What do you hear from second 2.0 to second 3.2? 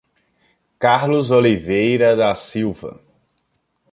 da Silva